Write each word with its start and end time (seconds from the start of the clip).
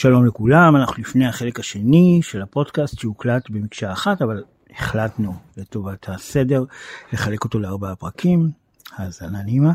שלום 0.00 0.26
לכולם, 0.26 0.76
אנחנו 0.76 1.02
לפני 1.02 1.26
החלק 1.26 1.60
השני 1.60 2.20
של 2.22 2.42
הפודקאסט 2.42 2.98
שהוקלט 2.98 3.50
במקשה 3.50 3.92
אחת, 3.92 4.22
אבל 4.22 4.44
החלטנו 4.70 5.34
לטובת 5.56 6.08
הסדר 6.08 6.64
לחלק 7.12 7.44
אותו 7.44 7.58
לארבעה 7.58 7.96
פרקים, 7.96 8.50
האזנה 8.96 9.42
נעימה. 9.42 9.72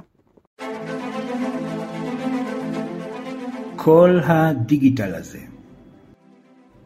כל 3.76 4.20
הדיגיטל 4.24 5.16
הזה. 5.16 5.40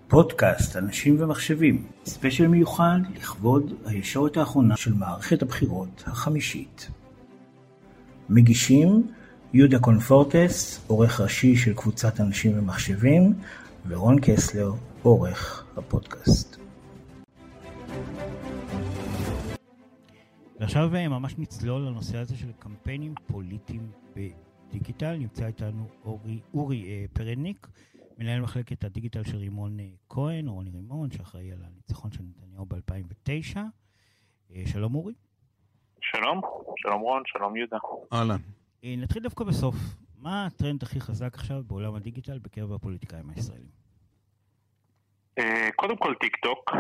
פודקאסט 0.08 0.78
אנשים 0.78 1.16
ומחשבים, 1.20 1.88
ספיישל 2.06 2.48
מיוחד 2.48 3.00
לכבוד 3.16 3.74
הישורת 3.86 4.38
האחרונה 4.38 4.78
של 4.78 4.94
מערכת 4.94 5.42
הבחירות 5.42 6.04
החמישית. 6.08 6.90
מגישים 8.30 9.08
יהודה 9.54 9.80
קונפורטס, 9.80 10.88
עורך 10.88 11.22
ראשי 11.22 11.56
של 11.56 11.74
קבוצת 11.74 12.20
אנשים 12.20 12.60
ומחשבים, 12.60 13.34
ורון 13.88 14.16
קסלר, 14.22 14.72
עורך 15.04 15.66
הפודקאסט. 15.78 16.58
ועכשיו 20.60 20.96
אה, 20.96 21.08
ממש 21.08 21.36
נצלול 21.38 21.82
לנושא 21.82 22.18
הזה 22.18 22.36
של 22.36 22.52
קמפיינים 22.60 23.14
פוליטיים 23.28 23.92
בדיגיטל. 24.16 25.16
נמצא 25.16 25.46
איתנו 25.46 25.88
אורי, 26.06 26.40
אורי 26.54 26.84
אה, 26.88 27.06
פרניק, 27.14 27.68
מנהל 28.18 28.42
מחלקת 28.42 28.84
הדיגיטל 28.84 29.24
של 29.24 29.38
רימון 29.38 29.80
אה, 29.80 29.86
כהן, 30.10 30.48
רוני 30.48 30.70
רימון, 30.70 31.12
שאחראי 31.12 31.52
על 31.52 31.60
הניצחון 31.64 32.12
של 32.12 32.24
נתניהו 32.24 32.66
ב-2009. 32.66 33.58
אה, 34.56 34.64
שלום 34.66 34.96
אורי. 34.96 35.14
שלום, 36.02 36.42
שלום 36.78 37.02
רון, 37.02 37.24
שלום 37.26 37.56
יהודה. 37.56 37.78
אהלן. 38.14 38.57
אה, 38.84 38.96
נתחיל 38.98 39.24
דווקא 39.24 39.44
בסוף. 39.44 39.76
מה 40.18 40.46
הטרנד 40.46 40.84
הכי 40.84 41.00
חזק 41.00 41.34
עכשיו 41.34 41.64
בעולם 41.68 41.96
הדיגיטל 41.96 42.40
בקרב 42.40 42.74
הפוליטיקאים 42.74 43.30
הישראלים? 43.30 43.68
אה, 45.40 45.70
קודם 45.76 45.98
כל 45.98 46.14
טיק 46.20 46.36
טוק. 46.36 46.72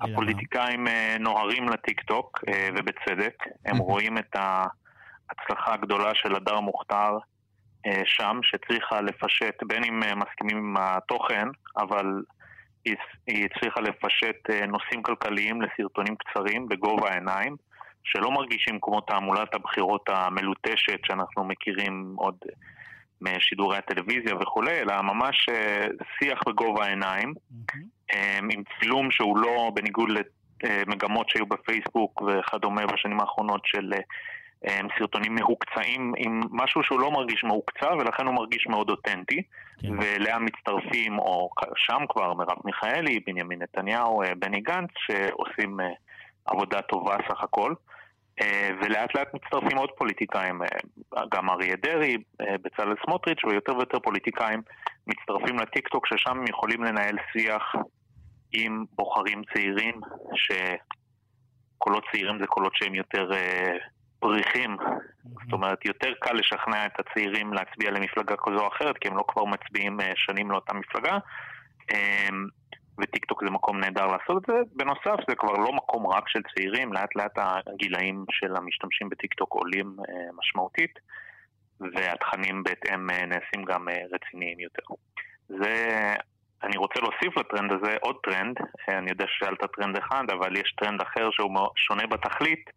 הפוליטיקאים 0.00 0.88
אה, 0.88 1.16
נוהרים 1.20 1.68
לטיק 1.68 2.00
טוק, 2.00 2.38
ובצדק. 2.76 3.34
הם 3.64 3.76
רואים 3.76 4.18
את 4.18 4.36
ההצלחה 4.36 5.74
הגדולה 5.74 6.10
של 6.14 6.36
הדר 6.36 6.60
מוכתר 6.60 7.18
שם, 8.04 8.40
שצריכה 8.42 9.00
לפשט, 9.00 9.62
בין 9.66 9.84
אם 9.84 10.00
מסכימים 10.18 10.56
עם 10.56 10.76
התוכן, 10.76 11.48
אבל 11.76 12.22
היא 13.26 13.46
הצליחה 13.46 13.80
לפשט 13.80 14.50
נושאים 14.68 15.02
כלכליים 15.02 15.62
לסרטונים 15.62 16.16
קצרים 16.16 16.68
בגובה 16.68 17.10
העיניים. 17.10 17.56
שלא 18.04 18.30
מרגישים 18.30 18.78
כמו 18.82 19.00
תעמולת 19.00 19.54
הבחירות 19.54 20.08
המלוטשת 20.08 20.98
שאנחנו 21.04 21.44
מכירים 21.44 22.14
עוד 22.16 22.36
משידורי 23.22 23.76
הטלוויזיה 23.76 24.36
וכולי, 24.40 24.80
אלא 24.80 25.02
ממש 25.02 25.46
אה, 25.48 25.86
שיח 26.18 26.40
בגובה 26.46 26.84
העיניים, 26.84 27.34
mm-hmm. 27.34 28.16
עם 28.50 28.62
צילום 28.80 29.10
שהוא 29.10 29.38
לא 29.38 29.70
בניגוד 29.74 30.08
למגמות 30.64 31.28
שהיו 31.28 31.46
בפייסבוק 31.46 32.22
וכדומה 32.22 32.86
בשנים 32.86 33.20
האחרונות 33.20 33.60
של 33.64 33.92
אה, 34.66 34.80
סרטונים 34.98 35.34
מהוקצעים 35.34 36.12
עם 36.16 36.40
משהו 36.50 36.82
שהוא 36.82 37.00
לא 37.00 37.10
מרגיש 37.10 37.44
מהוקצע 37.44 37.92
ולכן 37.92 38.26
הוא 38.26 38.34
מרגיש 38.34 38.66
מאוד 38.66 38.90
אותנטי 38.90 39.42
כן. 39.80 39.88
ולאה 40.00 40.38
מצטרפים, 40.38 41.18
או 41.18 41.50
שם 41.76 41.98
כבר 42.08 42.34
מרב 42.34 42.58
מיכאלי, 42.64 43.20
בנימין 43.26 43.62
נתניהו, 43.62 44.22
בני 44.38 44.60
גנץ, 44.60 44.90
שעושים 44.96 45.80
עבודה 46.44 46.82
טובה 46.82 47.16
סך 47.28 47.42
הכל. 47.42 47.74
אה, 48.40 48.70
ולאט 48.80 49.14
לאט 49.14 49.34
מצטרפים 49.34 49.78
עוד 49.78 49.90
פוליטיקאים, 49.98 50.62
אה, 50.62 51.22
גם 51.32 51.50
אריה 51.50 51.76
דרעי, 51.76 52.16
אה, 52.40 52.54
בצלאל 52.62 52.94
סמוטריץ' 53.06 53.44
ויותר 53.44 53.76
ויותר 53.76 54.00
פוליטיקאים 54.00 54.62
מצטרפים 55.06 55.58
לטיקטוק 55.58 56.06
ששם 56.06 56.30
הם 56.30 56.44
יכולים 56.48 56.84
לנהל 56.84 57.16
שיח 57.32 57.74
עם 58.52 58.84
בוחרים 58.92 59.42
צעירים, 59.54 60.00
שקולות 60.34 62.04
צעירים 62.12 62.38
זה 62.40 62.46
קולות 62.46 62.72
שהם 62.74 62.94
יותר 62.94 63.30
פריחים. 64.20 64.76
זאת 65.24 65.52
אומרת 65.52 65.84
יותר 65.84 66.12
קל 66.20 66.32
לשכנע 66.32 66.86
את 66.86 67.00
הצעירים 67.00 67.52
להצביע 67.52 67.90
למפלגה 67.90 68.34
כזו 68.36 68.58
או 68.58 68.68
אחרת, 68.68 68.98
כי 68.98 69.08
הם 69.08 69.16
לא 69.16 69.24
כבר 69.28 69.44
מצביעים 69.44 69.98
שנים 70.14 70.50
לאותה 70.50 70.72
מפלגה. 70.74 71.18
וטיקטוק 72.98 73.44
זה 73.44 73.50
מקום 73.50 73.80
נהדר 73.80 74.06
לעשות 74.06 74.36
את 74.36 74.46
זה. 74.46 74.60
בנוסף, 74.76 75.16
זה 75.28 75.34
כבר 75.36 75.52
לא 75.52 75.72
מקום 75.72 76.06
רק 76.06 76.28
של 76.28 76.40
צעירים, 76.54 76.92
לאט 76.92 77.16
לאט 77.16 77.38
הגילאים 77.38 78.24
של 78.30 78.56
המשתמשים 78.56 79.08
בטיקטוק 79.08 79.52
עולים 79.52 79.96
אה, 80.08 80.32
משמעותית, 80.38 80.98
והתכנים 81.80 82.62
בהתאם 82.62 83.10
אה, 83.10 83.26
נעשים 83.26 83.64
גם 83.64 83.88
אה, 83.88 84.02
רציניים 84.12 84.60
יותר. 84.60 84.82
זה, 85.48 85.74
אני 86.62 86.76
רוצה 86.76 87.00
להוסיף 87.00 87.36
לטרנד 87.36 87.72
הזה 87.72 87.96
עוד 88.00 88.16
טרנד, 88.22 88.56
אני 88.88 89.10
יודע 89.10 89.24
ששאלת 89.28 89.58
טרנד 89.76 89.96
אחד, 89.96 90.24
אבל 90.32 90.56
יש 90.56 90.74
טרנד 90.78 91.00
אחר 91.02 91.30
שהוא 91.30 91.50
שונה 91.76 92.06
בתכלית, 92.06 92.70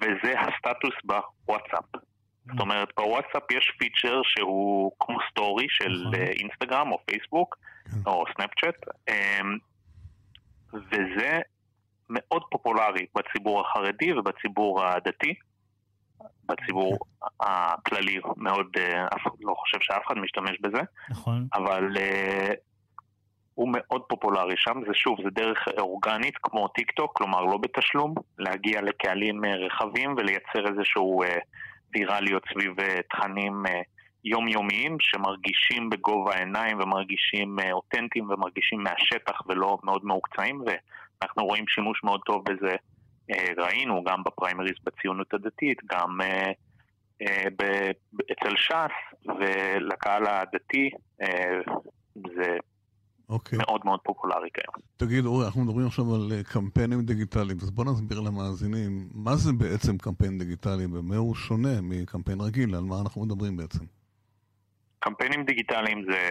וזה 0.00 0.32
הסטטוס 0.40 0.94
בוואטסאפ. 1.04 2.09
זאת 2.52 2.60
אומרת, 2.60 2.88
בוואטסאפ 2.96 3.50
יש 3.52 3.72
פיצ'ר 3.78 4.20
שהוא 4.24 4.92
כמו 5.00 5.18
סטורי 5.30 5.66
של 5.68 6.04
נכון. 6.08 6.14
אינסטגרם 6.14 6.92
או 6.92 6.98
פייסבוק, 7.04 7.56
כן. 7.84 7.96
או 8.06 8.24
סנאפצ'אט, 8.36 8.76
אמ, 9.08 9.58
וזה 10.72 11.40
מאוד 12.10 12.42
פופולרי 12.50 13.06
בציבור 13.14 13.60
החרדי 13.60 14.12
ובציבור 14.12 14.84
הדתי. 14.84 15.34
בציבור 16.48 16.98
כן. 16.98 17.26
הכללי 17.40 18.20
מאוד, 18.36 18.66
אה, 18.78 19.06
אף 19.06 19.20
לא 19.40 19.54
חושב 19.54 19.78
שאף 19.80 20.02
אחד 20.06 20.18
משתמש 20.18 20.60
בזה, 20.60 20.80
נכון. 21.10 21.46
אבל 21.54 21.96
אה, 21.96 22.54
הוא 23.54 23.68
מאוד 23.72 24.02
פופולרי 24.08 24.54
שם, 24.56 24.80
זה 24.86 24.94
שוב, 24.94 25.18
זה 25.24 25.30
דרך 25.30 25.68
אורגנית 25.78 26.34
כמו 26.42 26.68
טיק 26.68 26.90
טוק, 26.90 27.16
כלומר 27.16 27.40
לא 27.40 27.56
בתשלום, 27.56 28.14
להגיע 28.38 28.82
לקהלים 28.82 29.44
אה, 29.44 29.56
רחבים 29.56 30.14
ולייצר 30.16 30.68
איזשהו 30.68 31.24
uh, 31.24 31.28
ויראליות 31.94 32.42
סביב 32.52 32.74
תכנים 33.10 33.62
uh, 33.66 33.70
יומיומיים 34.24 34.96
שמרגישים 35.00 35.90
בגובה 35.90 36.34
העיניים 36.34 36.80
ומרגישים 36.80 37.58
אה, 37.60 37.72
אותנטיים 37.72 38.30
ומרגישים 38.30 38.82
מהשטח 38.82 39.40
ולא 39.48 39.78
מאוד 39.82 40.04
מעוקצעים 40.04 40.62
ואנחנו 40.66 41.44
רואים 41.44 41.64
שימוש 41.68 42.04
מאוד 42.04 42.20
טוב 42.26 42.44
בזה, 42.44 42.76
אה, 43.30 43.64
ראינו 43.64 44.04
גם 44.04 44.24
בפריימריז 44.24 44.74
בציונות 44.84 45.34
הדתית, 45.34 45.78
גם 45.92 46.20
אה, 46.20 46.52
אצל 48.32 48.56
ש"ס 48.56 49.26
ולקהל 49.38 50.26
הדתי 50.26 50.90
זה. 52.34 52.56
אוקיי. 53.30 53.58
מאוד 53.58 53.80
מאוד 53.84 54.00
פופולרי 54.04 54.48
כיום. 54.54 54.74
תגיד, 54.96 55.24
אורי, 55.24 55.46
אנחנו 55.46 55.64
מדברים 55.64 55.86
עכשיו 55.86 56.04
על 56.14 56.42
קמפיינים 56.52 57.02
דיגיטליים, 57.02 57.58
אז 57.62 57.70
בוא 57.70 57.84
נסביר 57.84 58.20
למאזינים, 58.20 59.08
מה 59.14 59.36
זה 59.36 59.52
בעצם 59.52 59.98
קמפיין 59.98 60.38
דיגיטלי 60.38 60.86
ומה 60.92 61.16
הוא 61.16 61.34
שונה 61.34 61.80
מקמפיין 61.82 62.40
רגיל, 62.40 62.74
על 62.74 62.84
מה 62.84 62.96
אנחנו 63.02 63.24
מדברים 63.24 63.56
בעצם? 63.56 63.84
קמפיינים 64.98 65.44
דיגיטליים 65.44 66.04
זה 66.10 66.30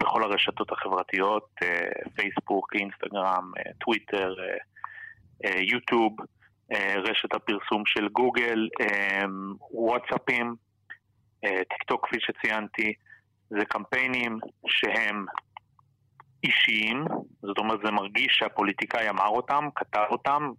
בכל 0.00 0.22
הרשתות 0.22 0.72
החברתיות, 0.72 1.48
אה, 1.62 1.88
פייסבוק, 2.14 2.74
אינסטגרם, 2.74 3.52
אה, 3.58 3.72
טוויטר, 3.80 4.34
אה, 5.44 5.60
יוטיוב, 5.60 6.16
רשת 6.96 7.34
הפרסום 7.34 7.82
של 7.86 8.08
גוגל, 8.08 8.68
וואטסאפים, 9.70 10.54
טיק 11.40 11.82
טוק 11.86 12.06
כפי 12.06 12.16
שציינתי, 12.20 12.92
זה 13.50 13.64
קמפיינים 13.68 14.38
שהם 14.66 15.26
אישיים, 16.44 17.04
זאת 17.42 17.58
אומרת 17.58 17.80
זה 17.84 17.90
מרגיש 17.90 18.26
שהפוליטיקאי 18.30 19.08
אמר 19.08 19.28
אותם, 19.28 19.68
כתב 19.74 20.04
אותם, 20.10 20.50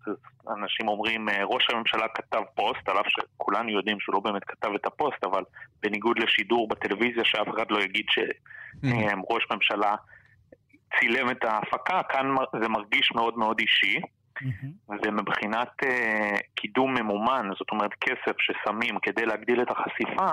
אנשים 0.50 0.88
אומרים 0.88 1.30
אה, 1.30 1.44
ראש 1.44 1.68
הממשלה 1.70 2.08
כתב 2.08 2.42
פוסט, 2.56 2.90
על 2.90 3.00
אף 3.00 3.06
שכולנו 3.08 3.70
יודעים 3.70 4.00
שהוא 4.00 4.14
לא 4.14 4.20
באמת 4.20 4.44
כתב 4.44 4.70
את 4.76 4.86
הפוסט, 4.86 5.24
אבל 5.24 5.44
בניגוד 5.82 6.20
לשידור 6.20 6.68
בטלוויזיה 6.68 7.26
שאף 7.26 7.48
אחד 7.56 7.66
לא 7.70 7.82
יגיד 7.82 8.06
שראש 8.10 9.44
אמ-הממ. 9.44 9.56
ממשלה 9.56 9.96
צילם 11.00 11.30
את 11.32 11.44
ההפקה, 11.44 12.02
כאן 12.10 12.36
זה 12.62 12.70
מרגיש 12.70 13.12
מאוד 13.16 13.38
מאוד 13.38 13.60
אישי. 13.60 14.00
אמ-הממ. 14.00 14.94
ומבחינת 15.04 15.70
אה, 15.84 16.40
קידום 16.56 16.94
ממומן, 16.94 17.50
זאת 17.60 17.72
אומרת 17.72 17.92
כסף 18.02 18.36
ששמים 18.40 19.00
כדי 19.02 19.26
להגדיל 19.26 19.62
את 19.62 19.72
החשיפה, 19.72 20.28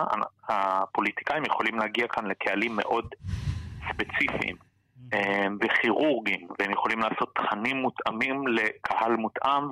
הפוליטיקאים 0.49 1.44
יכולים 1.44 1.79
להגיע 1.79 2.06
כאן 2.09 2.26
לקהלים 2.26 2.76
מאוד 2.76 3.15
ספציפיים. 3.88 4.56
אה, 5.15 5.47
וכירורגים, 5.61 6.49
והם 6.59 6.71
יכולים 6.71 6.99
לעשות 6.99 7.35
תכנים 7.35 7.77
מותאמים 7.77 8.49
לקהל 8.49 9.17
מותאם 9.17 9.63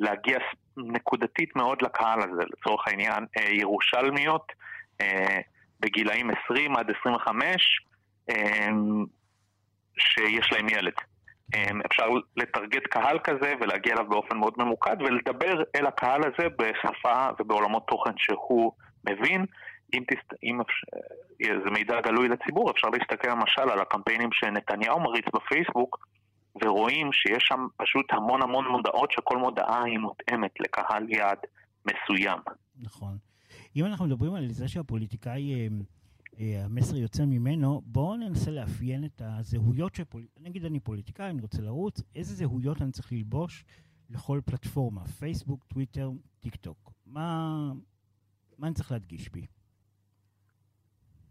ולהגיע 0.00 0.38
נקודתית 0.76 1.56
מאוד 1.56 1.82
לקהל 1.82 2.18
הזה. 2.22 2.42
לצורך 2.52 2.88
העניין, 2.88 3.26
אה, 3.38 3.50
ירושלמיות 3.50 4.52
אה, 5.00 5.38
בגילאים 5.80 6.30
20 6.44 6.76
עד 6.76 6.90
25 7.00 7.80
שיש 9.98 10.52
להם 10.52 10.68
ילד. 10.68 10.92
אפשר 11.86 12.06
לטרגט 12.36 12.86
קהל 12.86 13.18
כזה 13.18 13.54
ולהגיע 13.60 13.94
אליו 13.94 14.08
באופן 14.08 14.36
מאוד 14.36 14.54
ממוקד 14.58 14.96
ולדבר 15.00 15.62
אל 15.76 15.86
הקהל 15.86 16.20
הזה 16.24 16.48
בשפה 16.58 17.28
ובעולמות 17.40 17.86
תוכן 17.86 18.12
שהוא 18.16 18.72
מבין. 19.04 19.46
אם, 19.94 20.02
תסת... 20.10 20.34
אם 20.42 20.60
אפשר... 20.60 20.86
זה 21.64 21.70
מידע 21.70 22.00
גלוי 22.00 22.28
לציבור, 22.28 22.70
אפשר 22.70 22.88
להסתכל 22.88 23.28
למשל 23.28 23.70
על 23.72 23.80
הקמפיינים 23.80 24.28
שנתניהו 24.32 25.00
מריץ 25.00 25.24
בפייסבוק, 25.34 26.08
ורואים 26.62 27.12
שיש 27.12 27.42
שם 27.48 27.66
פשוט 27.76 28.06
המון 28.10 28.42
המון 28.42 28.66
מודעות 28.66 29.12
שכל 29.12 29.36
מודעה 29.36 29.84
היא 29.84 29.98
מותאמת 29.98 30.50
לקהל 30.60 31.10
יעד 31.10 31.38
מסוים. 31.86 32.38
נכון. 32.76 33.18
אם 33.76 33.84
אנחנו 33.84 34.06
מדברים 34.06 34.34
על 34.34 34.48
זה 34.48 34.68
שהפוליטיקאי, 34.68 35.54
אה, 35.54 35.66
אה, 36.40 36.64
המסר 36.64 36.96
יוצא 36.96 37.24
ממנו, 37.24 37.82
בואו 37.84 38.16
ננסה 38.16 38.50
לאפיין 38.50 39.04
את 39.04 39.22
הזהויות 39.24 39.94
של 39.94 40.04
פוליטיקאי. 40.04 40.42
נגיד 40.44 40.64
אני 40.64 40.80
פוליטיקאי, 40.80 41.30
אני 41.30 41.42
רוצה 41.42 41.62
לרוץ, 41.62 42.02
איזה 42.14 42.34
זהויות 42.34 42.82
אני 42.82 42.92
צריך 42.92 43.12
ללבוש 43.12 43.64
לכל 44.10 44.40
פלטפורמה, 44.44 45.04
פייסבוק, 45.04 45.64
טוויטר, 45.64 46.10
טיק 46.40 46.56
טוק. 46.56 46.92
מה, 47.06 47.72
מה 48.58 48.66
אני 48.66 48.74
צריך 48.74 48.92
להדגיש 48.92 49.28
בי? 49.28 49.46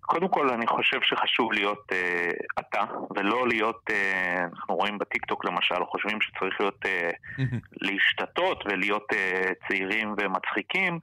קודם 0.07 0.27
כל, 0.27 0.49
אני 0.49 0.67
חושב 0.67 0.97
שחשוב 1.01 1.53
להיות 1.53 1.83
אה, 1.91 2.31
אתה, 2.59 2.83
ולא 3.15 3.47
להיות, 3.47 3.81
אה, 3.89 4.43
אנחנו 4.53 4.75
רואים 4.75 4.97
בטיקטוק 4.97 5.45
למשל, 5.45 5.85
חושבים 5.85 6.21
שצריך 6.21 6.55
להיות, 6.59 6.85
אה, 6.85 7.09
להשתטות 7.85 8.63
ולהיות 8.65 9.07
אה, 9.13 9.51
צעירים 9.67 10.15
ומצחיקים. 10.17 10.99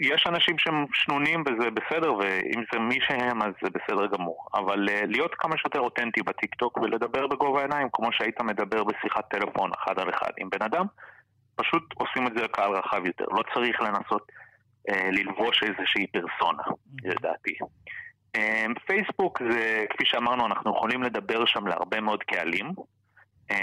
יש 0.00 0.26
אנשים 0.26 0.58
שהם 0.58 0.86
שנונים 0.92 1.40
וזה 1.46 1.70
בסדר, 1.70 2.14
ואם 2.14 2.62
זה 2.72 2.78
מי 2.78 2.98
שהם 3.00 3.42
אז 3.42 3.52
זה 3.62 3.68
בסדר 3.70 4.06
גמור. 4.06 4.46
אבל 4.54 4.88
אה, 4.88 5.06
להיות 5.06 5.34
כמה 5.34 5.56
שיותר 5.58 5.80
אותנטי 5.80 6.22
בטיקטוק 6.22 6.76
ולדבר 6.78 7.26
בגובה 7.26 7.60
העיניים, 7.60 7.88
כמו 7.92 8.12
שהיית 8.12 8.40
מדבר 8.40 8.84
בשיחת 8.84 9.30
טלפון 9.30 9.70
אחד 9.78 9.98
על 9.98 10.10
אחד 10.10 10.30
עם 10.38 10.50
בן 10.50 10.62
אדם, 10.62 10.86
פשוט 11.56 11.82
עושים 11.94 12.26
את 12.26 12.32
זה 12.36 12.44
לקהל 12.44 12.72
רחב 12.72 13.06
יותר. 13.06 13.24
לא 13.30 13.42
צריך 13.54 13.80
לנסות 13.80 14.26
uh, 14.30 14.47
ללבוש 14.88 15.62
איזושהי 15.62 16.06
פרסונה, 16.06 16.62
לדעתי. 17.04 17.54
Uh, 18.36 18.40
פייסבוק 18.86 19.42
זה, 19.50 19.84
כפי 19.90 20.04
שאמרנו, 20.06 20.46
אנחנו 20.46 20.70
יכולים 20.76 21.02
לדבר 21.02 21.46
שם 21.46 21.66
להרבה 21.66 22.00
מאוד 22.00 22.22
קהלים, 22.22 22.72
uh, 23.50 23.54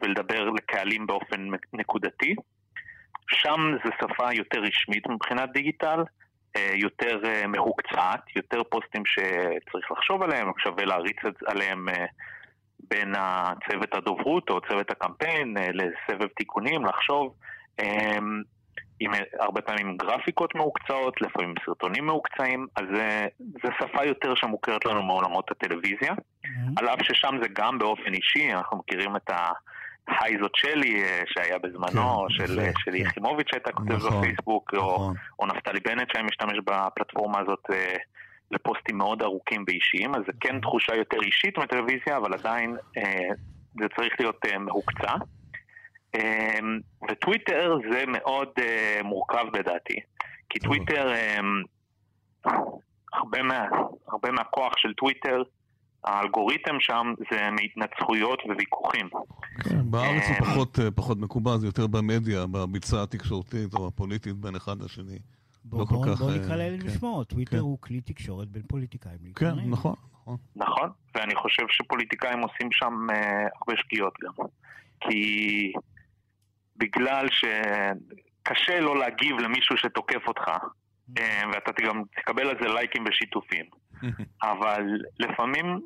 ולדבר 0.00 0.50
לקהלים 0.50 1.06
באופן 1.06 1.48
נקודתי. 1.72 2.34
שם 3.30 3.60
זו 3.84 3.90
שפה 4.00 4.32
יותר 4.32 4.60
רשמית 4.60 5.06
מבחינת 5.06 5.52
דיגיטל, 5.52 6.02
אה, 6.56 6.72
יותר 6.74 7.20
אה, 7.24 7.46
מהוקצעת, 7.46 8.36
יותר 8.36 8.62
פוסטים 8.62 9.02
שצריך 9.06 9.90
לחשוב 9.90 10.22
עליהם, 10.22 10.52
שווה 10.58 10.84
להריץ 10.84 11.16
עליהם 11.46 11.88
אה, 11.88 12.06
בין 12.90 13.14
הצוות 13.16 13.94
הדוברות 13.94 14.50
או 14.50 14.60
צוות 14.60 14.90
הקמפיין 14.90 15.56
לסבב 15.72 16.26
תיקונים, 16.26 16.84
לחשוב. 16.86 17.34
עם 19.00 19.10
הרבה 19.40 19.60
פעמים 19.60 19.96
גרפיקות 19.96 20.54
מהוקצעות, 20.54 21.20
לפעמים 21.20 21.54
סרטונים 21.64 22.06
מהוקצעים, 22.06 22.66
אז 22.76 22.84
זו 23.38 23.68
שפה 23.80 24.04
יותר 24.04 24.34
שמוכרת 24.34 24.84
לנו 24.84 25.02
מעולמות 25.02 25.50
הטלוויזיה, 25.50 26.12
mm-hmm. 26.12 26.48
על 26.76 26.88
אף 26.88 27.02
ששם 27.02 27.34
זה 27.42 27.48
גם 27.52 27.78
באופן 27.78 28.14
אישי, 28.14 28.52
אנחנו 28.52 28.78
מכירים 28.78 29.16
את 29.16 29.30
ה... 29.30 29.48
היי 30.20 30.36
זאת 30.42 30.50
שלי 30.54 31.02
אה, 31.02 31.22
שהיה 31.26 31.58
בזמנו, 31.58 32.26
כן, 32.28 32.34
של, 32.34 32.60
אה, 32.60 32.70
של 32.78 32.90
כן. 32.90 32.96
יחימוביץ' 32.96 33.50
שהייתה 33.50 33.72
כותבת 33.72 33.96
נכון, 33.96 34.20
בפייסבוק, 34.20 34.74
נכון. 34.74 34.86
או, 34.88 35.12
או 35.38 35.46
נפתלי 35.46 35.80
בנט 35.80 36.08
שהיה 36.12 36.24
משתמש 36.24 36.58
בפלטפורמה 36.64 37.40
הזאת 37.40 37.62
אה, 37.72 37.96
לפוסטים 38.50 38.98
מאוד 38.98 39.22
ארוכים 39.22 39.64
ואישיים, 39.66 40.14
אז 40.14 40.20
זה 40.26 40.32
כן 40.40 40.48
נכון. 40.48 40.60
תחושה 40.60 40.94
יותר 40.94 41.16
אישית 41.22 41.58
מטלוויזיה, 41.58 42.16
אבל 42.16 42.34
עדיין 42.34 42.76
אה, 42.96 43.28
זה 43.80 43.86
צריך 43.96 44.14
להיות 44.20 44.40
אה, 44.46 44.58
מהוקצע. 44.58 45.14
אה, 46.16 46.58
וטוויטר 47.10 47.76
זה 47.92 48.04
מאוד 48.06 48.48
אה, 48.58 49.00
מורכב 49.04 49.44
בדעתי, 49.52 50.00
כי 50.50 50.58
טוויטר, 50.58 51.12
אה, 51.12 51.38
הרבה, 53.12 53.42
מה, 53.42 53.66
הרבה 54.08 54.30
מהכוח 54.30 54.72
של 54.76 54.94
טוויטר 54.94 55.42
האלגוריתם 56.04 56.80
שם 56.80 57.14
זה 57.30 57.48
מהתנצחויות 57.50 58.42
וויכוחים. 58.46 59.08
כן, 59.64 59.90
בארץ 59.90 60.22
הוא 60.28 60.34
אה, 60.34 60.40
פחות, 60.40 60.78
אה, 60.78 60.90
פחות 60.90 61.18
מקובל, 61.18 61.58
זה 61.58 61.66
יותר 61.66 61.86
במדיה, 61.86 62.46
בביצה 62.46 63.02
התקשורתית 63.02 63.74
או 63.74 63.86
הפוליטית 63.86 64.36
בין 64.36 64.56
אחד 64.56 64.82
לשני. 64.82 65.18
בוא, 65.64 65.78
לא 65.78 65.84
בוא, 65.84 66.06
כך, 66.06 66.20
בוא 66.20 66.30
נקרא 66.30 66.56
לילד 66.56 66.82
כן, 66.82 66.88
בשמו, 66.88 67.24
טוויטר 67.24 67.50
כן. 67.50 67.58
הוא 67.58 67.78
כלי 67.80 68.00
תקשורת 68.00 68.48
בין 68.48 68.62
פוליטיקאים. 68.62 69.18
כן, 69.34 69.52
נכון, 69.66 69.94
נכון. 70.12 70.36
נכון, 70.56 70.90
ואני 71.14 71.34
חושב 71.34 71.62
שפוליטיקאים 71.68 72.38
עושים 72.38 72.68
שם 72.72 73.06
הרבה 73.60 73.82
שגיאות 73.82 74.14
גם. 74.22 74.46
כי 75.00 75.72
בגלל 76.78 77.26
שקשה 77.30 78.80
לא 78.80 78.98
להגיב 78.98 79.38
למישהו 79.38 79.76
שתוקף 79.76 80.28
אותך, 80.28 80.48
uh, 80.48 81.20
ואתה 81.52 81.82
גם 81.82 82.02
תקבל 82.16 82.48
על 82.48 82.56
זה 82.60 82.68
לייקים 82.68 83.04
ושיתופים. 83.08 83.64
אבל 84.52 84.82
לפעמים 85.20 85.80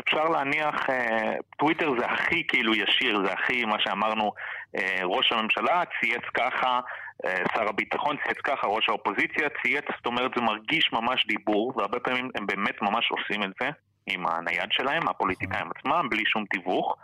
אפשר 0.00 0.24
להניח, 0.24 0.90
אה, 0.90 1.34
טוויטר 1.58 1.90
זה 1.98 2.06
הכי 2.06 2.46
כאילו 2.46 2.74
ישיר, 2.74 3.26
זה 3.26 3.32
הכי 3.32 3.64
מה 3.64 3.76
שאמרנו, 3.78 4.32
אה, 4.76 5.00
ראש 5.04 5.32
הממשלה 5.32 5.82
צייץ 6.00 6.22
ככה, 6.34 6.80
אה, 7.24 7.42
שר 7.54 7.68
הביטחון 7.68 8.16
צייץ 8.24 8.38
ככה, 8.44 8.66
ראש 8.66 8.88
האופוזיציה 8.88 9.48
צייץ, 9.62 9.84
זאת 9.96 10.06
אומרת 10.06 10.30
זה 10.36 10.42
מרגיש 10.42 10.92
ממש 10.92 11.26
דיבור, 11.26 11.72
והרבה 11.76 12.00
פעמים 12.00 12.30
הם 12.34 12.46
באמת 12.46 12.82
ממש 12.82 13.10
עושים 13.10 13.42
את 13.42 13.50
זה 13.60 13.70
עם 14.06 14.26
הנייד 14.26 14.68
שלהם, 14.70 15.08
הפוליטיקאים 15.08 15.66
עצמם, 15.76 16.06
בלי 16.10 16.22
שום 16.26 16.44
תיווך. 16.44 16.96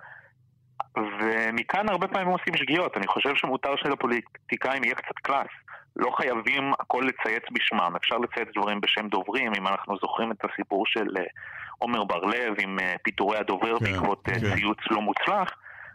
ומכאן 0.96 1.88
הרבה 1.88 2.08
פעמים 2.08 2.28
עושים 2.28 2.56
שגיאות, 2.56 2.96
אני 2.96 3.06
חושב 3.06 3.34
שמותר 3.34 3.76
שלפוליטיקאים 3.76 4.84
יהיה 4.84 4.94
קצת 4.94 5.18
קלאס. 5.22 5.50
לא 5.96 6.10
חייבים 6.10 6.72
הכל 6.80 7.04
לצייץ 7.08 7.42
בשמם, 7.52 7.92
אפשר 7.96 8.18
לצייץ 8.18 8.48
דברים 8.56 8.80
בשם 8.80 9.08
דוברים, 9.08 9.54
אם 9.54 9.66
אנחנו 9.66 9.96
זוכרים 9.96 10.32
את 10.32 10.44
הסיפור 10.44 10.86
של 10.86 11.06
עומר 11.78 12.04
בר-לב 12.04 12.54
עם 12.58 12.78
אה, 12.78 12.94
פיטורי 13.02 13.38
הדובר 13.38 13.78
כן, 13.78 13.84
בעקבות 13.84 14.28
אה, 14.28 14.34
כן. 14.34 14.56
ציוץ 14.56 14.78
לא 14.90 15.00
מוצלח, 15.00 15.48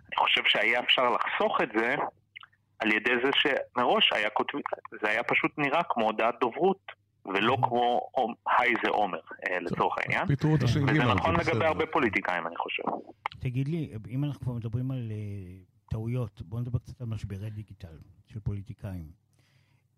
אני 0.07 0.18
חושב 0.18 0.42
שהיה 0.45 0.80
אפשר 0.80 1.10
לחסוך 1.10 1.62
את 1.62 1.69
זה 1.75 1.95
על 2.80 2.92
ידי 2.92 3.13
זה 3.24 3.30
שמראש 3.34 4.13
היה 4.13 4.30
כותב... 4.30 4.57
זה 5.01 5.10
היה 5.10 5.24
פשוט 5.24 5.51
נראה 5.57 5.84
כמו 5.90 6.06
הודעת 6.06 6.36
דוברות, 6.40 6.92
ולא. 7.25 7.58
כמו 7.62 8.00
היי 8.58 8.74
זה 8.84 8.90
עומר, 8.90 9.20
אה, 9.50 9.60
לצורך 9.60 9.96
העניין. 9.98 10.28
וזה 10.88 11.14
נכון 11.16 11.36
לגבי 11.36 11.66
הרבה 11.66 11.86
פוליטיקאים, 11.86 12.48
אני 12.48 12.56
חושב. 12.58 12.84
תגיד 13.40 13.68
לי, 13.68 13.94
אם 14.10 14.24
אנחנו 14.24 14.42
כבר 14.42 14.54
מדברים 14.54 14.92
על 14.92 15.12
טעויות, 15.90 16.42
בואו 16.42 16.62
נדבר 16.62 16.80
קצת 16.80 17.02
על 17.02 17.08
משברי 17.08 17.50
דיגיטל 17.50 17.98
של 18.25 18.40
פוליטיקאים. 18.40 19.24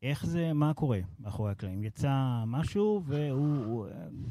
איך 0.04 0.26
זה, 0.26 0.54
מה 0.54 0.74
קורה 0.74 1.00
מאחורי 1.20 1.52
הקלעים? 1.52 1.84
יצא 1.84 2.44
משהו 2.48 3.02
והוא 3.06 3.88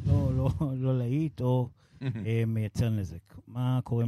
לא, 0.07 0.31
לא, 0.37 0.49
לא 0.77 0.99
להיט 0.99 1.41
או 1.41 1.69
אה, 2.27 2.43
מייצר 2.47 2.91
נזק. 2.91 3.35
מה 3.47 3.81
קורה 3.85 4.05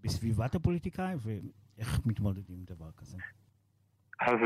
בסביבת 0.00 0.54
הפוליטיקאי 0.54 1.14
ואיך 1.18 2.00
מתמודדים 2.06 2.56
עם 2.58 2.64
דבר 2.64 2.90
כזה? 2.96 3.18
אז 4.20 4.38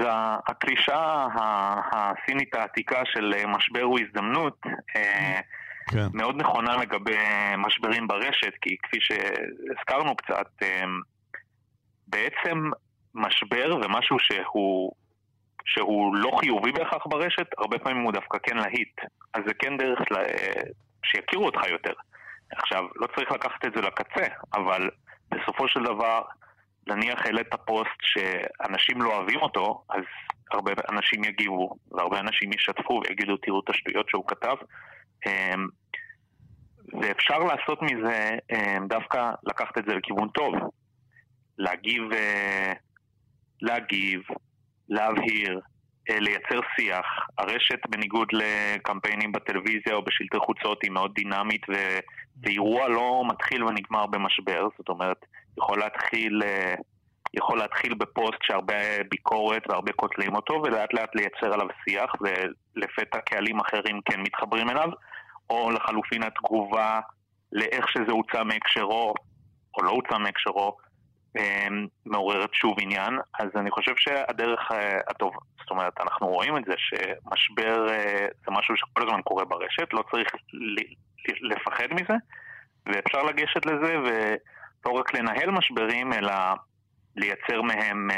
הקלישה 0.49 1.27
הסינית 1.93 2.55
העתיקה 2.55 3.03
של 3.05 3.35
משבר 3.49 3.83
הוא 3.83 3.99
הזדמנות 4.01 4.61
אה, 4.97 5.41
כן. 5.91 6.07
מאוד 6.15 6.37
נכונה 6.37 6.77
לגבי 6.77 7.17
משברים 7.59 8.09
ברשת, 8.09 8.53
כי 8.61 8.77
כפי 8.83 8.99
שהזכרנו 9.01 10.17
קצת, 10.17 10.49
אה, 10.63 10.85
בעצם 12.07 12.71
משבר 13.15 13.77
ומשהו 13.83 14.17
שהוא 14.19 14.93
שהוא 15.65 16.17
לא 16.17 16.31
חיובי 16.41 16.73
בהכרח 16.73 17.07
ברשת, 17.07 17.47
הרבה 17.59 17.79
פעמים 17.79 18.03
הוא 18.03 18.13
דווקא 18.13 18.39
כן 18.43 18.57
להיט. 18.57 19.01
אז 19.35 19.43
זה 19.47 19.55
כן 19.55 19.77
דרך 19.77 20.01
לה... 20.11 20.19
שיכירו 21.05 21.45
אותך 21.47 21.61
יותר. 21.71 21.93
עכשיו, 22.57 22.85
לא 22.97 23.07
צריך 23.17 23.33
לקחת 23.33 23.65
את 23.65 23.73
זה 23.75 23.81
לקצה, 23.81 24.27
אבל 24.55 24.91
בסופו 25.31 25.69
של 25.69 25.83
דבר, 25.83 26.23
נניח 26.87 27.27
העלית 27.27 27.55
פוסט 27.67 28.01
שאנשים 28.01 29.03
לא 29.03 29.17
אוהבים 29.17 29.41
אותו, 29.41 29.85
אז 29.91 30.03
הרבה 30.53 30.73
אנשים 30.91 31.25
יגיבו, 31.25 31.77
והרבה 31.91 32.21
אנשים 32.21 32.53
ישתפו 32.53 33.01
ויגידו, 33.05 33.37
תראו 33.37 33.61
את 33.65 33.71
השטויות 33.71 34.09
שהוא 34.09 34.25
כתב. 34.27 34.57
אמ, 35.27 35.67
ואפשר 37.01 37.39
לעשות 37.39 37.83
מזה, 37.83 38.31
אמ, 38.53 38.89
דווקא 38.89 39.31
לקחת 39.45 39.79
את 39.79 39.85
זה 39.85 39.95
לכיוון 39.95 40.29
טוב. 40.29 40.55
להגיב, 41.59 42.13
אה, 42.13 42.73
להגיב, 43.63 44.21
להבהיר, 44.89 45.61
לייצר 46.09 46.61
שיח. 46.77 47.07
הרשת, 47.39 47.79
בניגוד 47.89 48.29
לקמפיינים 48.33 49.33
בטלוויזיה 49.33 49.95
או 49.95 50.03
בשלטי 50.05 50.39
חוצות, 50.39 50.79
היא 50.83 50.91
מאוד 50.91 51.15
דינמית. 51.15 51.63
ואירוע 52.43 52.89
לא 52.89 53.23
מתחיל 53.29 53.65
ונגמר 53.65 54.07
במשבר, 54.07 54.69
זאת 54.79 54.89
אומרת, 54.89 55.27
יכול 55.59 55.79
להתחיל, 55.79 56.43
אה, 56.45 56.75
יכול 57.35 57.59
להתחיל 57.59 57.95
בפוסט 57.95 58.39
שהרבה 58.43 59.03
ביקורת 59.11 59.63
והרבה 59.69 59.93
קוטלים 59.93 60.35
אותו, 60.35 60.63
ולאט 60.65 60.95
לאט 60.95 61.15
לייצר 61.15 61.53
עליו 61.53 61.67
שיח, 61.85 62.13
ולפתע 62.21 63.21
קהלים 63.21 63.61
אחרים 63.61 64.01
כן 64.05 64.21
מתחברים 64.21 64.71
אליו, 64.71 64.89
או 65.51 65.71
לחלופין 65.71 66.23
התגובה 66.23 67.01
לאיך 67.53 67.89
שזה 67.89 68.13
הוצא 68.13 68.45
מהקשרו, 68.45 69.15
או 69.77 69.83
לא 69.83 69.91
הוצא 69.91 70.19
מהקשרו, 70.19 70.77
מעוררת 72.07 72.55
שוב 72.55 72.77
עניין, 72.81 73.19
אז 73.39 73.49
אני 73.57 73.71
חושב 73.71 73.93
שהדרך 73.97 74.61
הטוב, 75.11 75.33
זאת 75.61 75.71
אומרת, 75.71 75.93
אנחנו 76.01 76.27
רואים 76.27 76.57
את 76.57 76.65
זה 76.65 76.75
שמשבר 76.77 77.87
זה 78.45 78.51
משהו 78.51 78.77
שכל 78.77 79.03
הזמן 79.03 79.23
קורה 79.23 79.45
ברשת, 79.45 79.93
לא 79.93 80.05
צריך 80.11 80.29
לפחד 81.43 81.87
מזה, 81.91 82.15
ואפשר 82.87 83.23
לגשת 83.23 83.67
לזה 83.67 83.99
ולא 83.99 84.93
רק 84.93 85.15
לנהל 85.15 85.51
משברים, 85.51 86.13
אלא 86.13 86.33
לייצר 87.17 87.63
מהם 87.63 88.09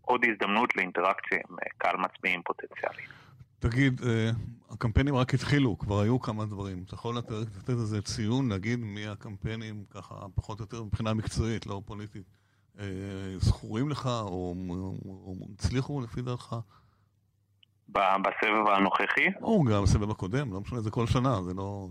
עוד 0.00 0.24
הזדמנות 0.30 0.76
לאינטראקציה 0.76 1.38
עם 1.50 1.56
קהל 1.78 1.96
מצביעים 1.96 2.42
פוטנציאלי. 2.42 3.02
תגיד, 3.58 4.00
אה, 4.06 4.30
הקמפיינים 4.70 5.16
רק 5.16 5.34
התחילו, 5.34 5.78
כבר 5.78 6.00
היו 6.00 6.20
כמה 6.20 6.44
דברים. 6.44 6.82
אתה 6.86 6.94
יכול 6.94 7.16
לתת 7.16 7.70
איזה 7.70 8.02
ציון, 8.02 8.48
להגיד 8.48 8.78
מי 8.78 9.06
הקמפיינים, 9.06 9.84
ככה, 9.90 10.14
פחות 10.34 10.60
או 10.60 10.64
יותר 10.64 10.82
מבחינה 10.82 11.14
מקצועית, 11.14 11.66
לא 11.66 11.82
פוליטית, 11.84 12.22
אה, 12.22 12.37
זכורים 13.36 13.88
לך, 13.88 14.06
או, 14.06 14.54
או 15.08 15.34
הצליחו 15.54 16.00
לפי 16.00 16.22
דעתך? 16.22 16.56
בסבב 17.88 18.68
הנוכחי? 18.68 19.26
או 19.42 19.64
גם 19.64 19.82
בסבב 19.82 20.10
הקודם, 20.10 20.52
לא 20.52 20.60
משנה, 20.60 20.80
זה 20.80 20.90
כל 20.90 21.06
שנה, 21.06 21.42
זה 21.42 21.54
לא... 21.54 21.86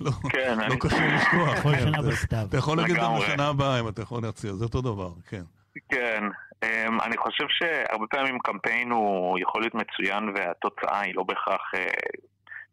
לא, 0.00 0.10
כן, 0.30 0.58
לא 0.68 0.74
קשה 0.80 1.16
לשכוח. 1.16 1.62
כל 1.62 1.72
שנה 1.78 2.02
בסתיו. 2.02 2.46
אתה 2.48 2.56
יכול 2.56 2.76
להגיד 2.76 2.96
גם 2.96 3.12
בשנה 3.18 3.48
הבאה, 3.48 3.80
אם 3.80 3.88
אתה 3.88 4.02
יכול 4.02 4.22
להציע, 4.22 4.52
זה 4.52 4.64
אותו 4.64 4.80
דבר, 4.80 5.12
כן. 5.28 5.42
כן, 5.88 6.24
אמ, 6.62 7.00
אני 7.00 7.16
חושב 7.16 7.44
שהרבה 7.48 8.06
פעמים 8.10 8.38
קמפיין 8.38 8.90
הוא 8.90 9.38
יכול 9.38 9.62
להיות 9.62 9.74
מצוין 9.74 10.28
והתוצאה 10.34 11.00
היא 11.00 11.14
לא 11.14 11.22
בהכרח... 11.22 11.60
אה, 11.74 11.86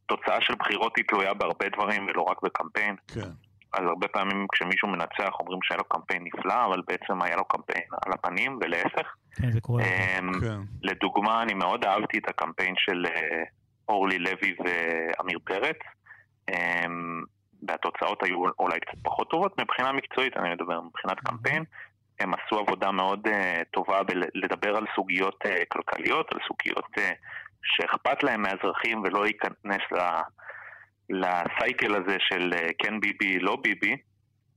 תוצאה 0.05 0.41
של 0.41 0.55
בחירות 0.55 0.93
היא 0.97 1.05
תלויה 1.07 1.33
בהרבה 1.33 1.69
דברים 1.69 2.07
ולא 2.07 2.21
רק 2.21 2.37
בקמפיין. 2.43 2.95
כן. 3.07 3.29
אז 3.73 3.83
הרבה 3.87 4.07
פעמים 4.07 4.47
כשמישהו 4.53 4.87
מנצח 4.87 5.39
אומרים 5.39 5.59
שהיה 5.63 5.77
לו 5.77 5.83
קמפיין 5.83 6.23
נפלא, 6.23 6.65
אבל 6.65 6.81
בעצם 6.87 7.21
היה 7.21 7.35
לו 7.35 7.45
קמפיין 7.45 7.83
על 8.05 8.13
הפנים 8.13 8.59
ולהפך. 8.61 9.15
כן, 9.35 9.51
זה 9.51 9.61
קורה. 9.61 9.83
אמ, 9.83 10.31
כן. 10.41 10.59
לדוגמה, 10.81 11.41
אני 11.41 11.53
מאוד 11.53 11.85
אהבתי 11.85 12.17
את 12.17 12.29
הקמפיין 12.29 12.73
של 12.77 13.05
אה, 13.05 13.43
אורלי 13.89 14.19
לוי 14.19 14.55
ועמיר 14.59 15.39
פרץ. 15.43 15.77
אמ, 16.49 17.23
והתוצאות 17.67 18.23
היו 18.23 18.43
אולי 18.59 18.79
קצת 18.79 18.97
פחות 19.03 19.29
טובות 19.29 19.59
מבחינה 19.59 19.91
מקצועית, 19.91 20.37
אני 20.37 20.53
מדבר 20.53 20.81
מבחינת 20.81 21.19
קמפיין. 21.19 21.63
הם 22.19 22.31
עשו 22.33 22.59
עבודה 22.59 22.91
מאוד 22.91 23.27
uh, 23.27 23.31
טובה 23.71 24.03
בלדבר 24.03 24.75
על 24.75 24.85
סוגיות 24.95 25.39
uh, 25.45 25.49
כלכליות, 25.67 26.33
על 26.33 26.39
סוגיות 26.47 26.85
uh, 26.97 27.01
שאכפת 27.63 28.23
להם 28.23 28.41
מהאזרחים 28.41 29.01
ולא 29.03 29.27
ייכנס 29.27 29.81
לסייקל 31.11 31.95
הזה 31.95 32.17
של 32.19 32.53
uh, 32.53 32.71
כן 32.77 32.99
ביבי, 32.99 33.39
לא 33.39 33.57
ביבי, 33.63 33.95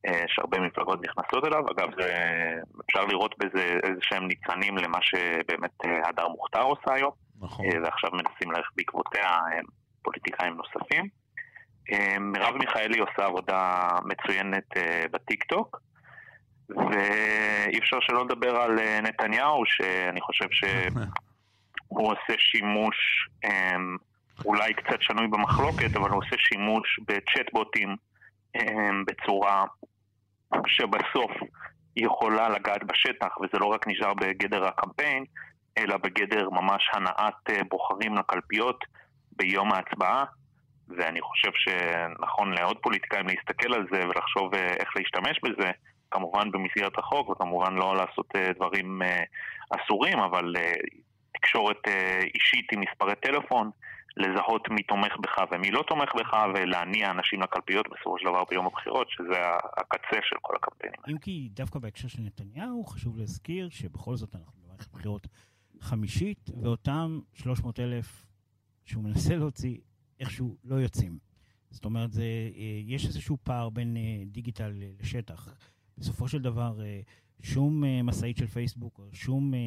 uh, 0.07 0.11
שהרבה 0.27 0.61
מפלגות 0.61 1.01
נכנסות 1.05 1.45
אליו. 1.47 1.63
אגב, 1.71 1.89
אפשר 2.87 3.05
לראות 3.05 3.35
בזה 3.39 3.79
איזה 3.83 4.01
שהם 4.01 4.27
ניצנים 4.27 4.77
למה 4.77 4.99
שבאמת 5.01 5.71
uh, 5.87 6.09
הדר 6.09 6.29
מוכתר 6.29 6.63
עושה 6.63 6.95
היום. 6.95 7.13
נכון. 7.41 7.67
ועכשיו 7.83 8.11
מנסים 8.13 8.51
ללכת 8.51 8.73
בעקבותיה 8.77 9.31
פוליטיקאים 10.03 10.57
נוספים. 10.57 11.09
מרב 12.21 12.57
מיכאלי 12.57 12.99
עושה 12.99 13.25
עבודה 13.25 13.89
מצוינת 14.05 14.65
בטיקטוק. 15.11 15.81
ואי 16.69 17.79
אפשר 17.79 17.97
שלא 18.01 18.25
לדבר 18.25 18.57
על 18.57 18.79
אה, 18.79 19.01
נתניהו, 19.01 19.63
שאני 19.67 20.21
חושב 20.21 20.47
שהוא 20.59 22.13
עושה 22.13 22.35
שימוש 22.39 23.29
אולי 24.45 24.75
קצת 24.75 25.03
שנוי 25.03 25.27
במחלוקת, 25.27 25.97
אבל 25.97 26.11
הוא 26.11 26.19
עושה 26.19 26.37
שימוש 26.39 27.01
בצ'טבוטים 27.09 27.97
אמ, 28.57 29.05
בצורה 29.05 29.65
שבסוף 30.67 31.31
יכולה 31.97 32.49
לגעת 32.49 32.85
בשטח, 32.85 33.39
וזה 33.41 33.59
לא 33.59 33.67
רק 33.67 33.89
נשאר 33.89 34.15
בגדר 34.15 34.65
הקמפיין, 34.67 35.25
אלא 35.79 35.97
בגדר 35.97 36.51
ממש 36.51 36.91
הנעת 36.93 37.51
אה, 37.51 37.61
בוחרים 37.69 38.15
לקלפיות 38.15 38.85
ביום 39.33 39.73
ההצבעה. 39.73 40.25
ואני 40.89 41.21
חושב 41.21 41.51
שנכון 41.55 42.53
לעוד 42.53 42.77
פוליטיקאים 42.83 43.27
להסתכל 43.27 43.75
על 43.75 43.87
זה 43.93 44.01
ולחשוב 44.09 44.55
אה, 44.55 44.67
איך 44.67 44.89
להשתמש 44.97 45.41
בזה, 45.43 45.71
כמובן 46.11 46.51
במסגרת 46.51 46.99
החוק, 46.99 47.29
וכמובן 47.29 47.75
לא 47.75 47.97
לעשות 47.97 48.27
אה, 48.37 48.53
דברים 48.57 49.03
אסורים, 49.71 50.19
אבל 50.19 50.55
תקשורת 51.33 51.89
אישית 52.35 52.73
עם 52.73 52.81
מספרי 52.81 53.15
טלפון, 53.15 53.71
לזהות 54.17 54.69
מי 54.71 54.83
תומך 54.83 55.13
בך 55.23 55.45
ומי 55.53 55.71
לא 55.71 55.85
תומך 55.89 56.09
בך, 56.15 56.37
ולהניע 56.55 57.11
אנשים 57.11 57.43
לקלפיות 57.43 57.87
בסופו 57.89 58.19
של 58.19 58.25
דבר 58.25 58.45
ביום 58.51 58.67
הבחירות, 58.67 59.07
שזה 59.11 59.41
הקצה 59.77 60.19
של 60.23 60.37
כל 60.43 60.55
הקמפיינים. 60.57 61.01
אם 61.11 61.19
כי 61.19 61.49
דווקא 61.53 61.79
בהקשר 61.79 62.09
של 62.09 62.23
נתניהו, 62.23 62.85
חשוב 62.85 63.19
להזכיר 63.19 63.69
שבכל 63.69 64.17
זאת 64.17 64.37
אנחנו 64.37 64.53
במערכת 64.63 64.93
בחירות 64.93 65.27
חמישית, 65.81 66.51
ואותם 66.63 67.21
300 67.33 67.81
אלף 67.81 68.27
שהוא 68.85 69.05
מנסה 69.05 69.37
להוציא, 69.37 69.79
איכשהו 70.21 70.57
לא 70.65 70.75
יוצאים. 70.75 71.19
זאת 71.71 71.85
אומרת, 71.85 72.13
זה, 72.13 72.25
יש 72.85 73.07
איזשהו 73.07 73.37
פער 73.43 73.71
בין 73.71 73.97
דיגיטל 74.27 74.73
לשטח. 75.01 75.55
בסופו 75.99 76.29
של 76.29 76.43
דבר, 76.43 76.81
אה, 76.85 77.01
שום 77.43 77.85
אה, 77.85 78.03
משאית 78.03 78.37
של 78.37 78.47
פייסבוק 78.47 78.99
או 78.99 79.05
שום 79.13 79.55
אה, 79.55 79.59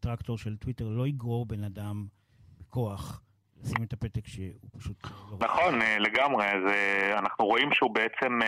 טרקטור 0.00 0.38
של 0.38 0.56
טוויטר 0.56 0.88
לא 0.88 1.06
יגרור 1.06 1.46
בן 1.46 1.64
אדם 1.64 2.06
בכוח 2.60 3.22
לשים 3.62 3.82
את 3.82 3.92
הפתק 3.92 4.26
שהוא 4.26 4.70
פשוט 4.78 4.96
לא... 5.04 5.36
נכון, 5.40 5.78
לגמרי. 5.98 6.44
אז 6.46 6.62
אנחנו 7.18 7.46
רואים 7.46 7.68
שהוא 7.72 7.94
בעצם 7.94 8.38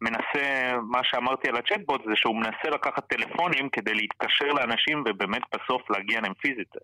מנסה, 0.00 0.72
מה 0.82 1.00
שאמרתי 1.02 1.48
על 1.48 1.56
הצ'טבוט 1.56 2.00
זה 2.06 2.12
שהוא 2.16 2.36
מנסה 2.36 2.68
לקחת 2.74 3.06
טלפונים 3.08 3.68
כדי 3.68 3.94
להתקשר 3.94 4.52
לאנשים 4.52 5.04
ובאמת 5.06 5.42
בסוף 5.54 5.90
להגיע 5.90 6.20
להם 6.20 6.34
פיזית. 6.34 6.74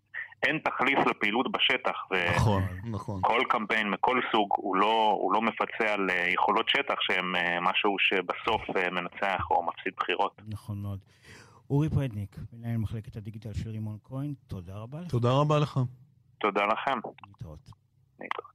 אין 0.43 0.59
תחליף 0.59 0.99
לפעילות 1.07 1.53
בשטח. 1.53 1.97
נכון, 2.37 2.63
נכון. 2.85 3.21
כל 3.23 3.41
קמפיין 3.49 3.91
מכל 3.91 4.21
סוג 4.33 4.49
הוא 4.57 4.77
לא, 4.77 5.19
הוא 5.21 5.33
לא 5.33 5.43
מפצה 5.43 5.95
על 5.95 6.11
אה, 6.11 6.29
יכולות 6.35 6.69
שטח 6.69 6.95
שהם 7.01 7.37
אה, 7.37 7.61
משהו 7.61 7.97
שבסוף 7.99 8.77
אה, 8.77 8.91
מנצח 8.91 9.51
או 9.51 9.63
מפסיד 9.63 9.93
בחירות. 9.97 10.41
נכון 10.49 10.83
מאוד. 10.83 10.99
אורי 11.71 11.89
פרדניק, 11.89 12.37
מנהל 12.53 12.77
מחלקת 12.77 13.17
הדיגיטל 13.17 13.53
של 13.53 13.71
רימון 13.71 13.99
כהן, 14.05 14.35
תודה 14.47 14.75
רבה 14.75 15.01
לך. 15.01 15.11
תודה 15.11 15.31
רבה 15.31 15.59
לך. 15.59 15.81
תודה 16.39 16.67
לכם. 16.67 16.99
להתראות. 17.27 17.59
להתראות. 18.21 18.46